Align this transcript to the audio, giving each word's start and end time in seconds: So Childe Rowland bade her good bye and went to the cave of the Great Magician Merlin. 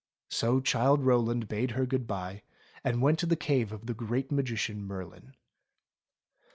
So 0.31 0.61
Childe 0.61 1.03
Rowland 1.03 1.47
bade 1.47 1.69
her 1.77 1.85
good 1.85 2.07
bye 2.07 2.41
and 2.83 3.03
went 3.03 3.19
to 3.19 3.27
the 3.27 3.35
cave 3.35 3.71
of 3.71 3.85
the 3.85 3.93
Great 3.93 4.31
Magician 4.31 4.81
Merlin. 4.81 5.35